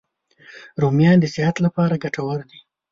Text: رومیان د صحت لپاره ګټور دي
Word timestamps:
رومیان 0.81 1.17
د 1.21 1.25
صحت 1.35 1.55
لپاره 1.65 2.01
ګټور 2.03 2.39
دي 2.49 2.59